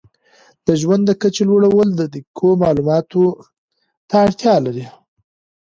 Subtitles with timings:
[0.65, 3.23] د ژوند د کچې لوړول دقیقو معلوماتو
[4.09, 4.85] ته اړتیا لري.